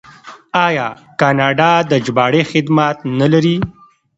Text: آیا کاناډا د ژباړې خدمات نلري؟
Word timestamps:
آیا 0.65 0.87
کاناډا 1.19 1.71
د 1.91 1.91
ژباړې 2.05 2.41
خدمات 2.51 2.97
نلري؟ 3.19 3.57